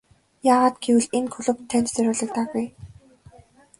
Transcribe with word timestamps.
Яагаад 0.53 0.75
гэвэл 0.85 1.07
энэ 1.17 1.29
клуб 1.35 1.57
танд 1.69 1.87
зориулагдаагүй. 1.93 2.65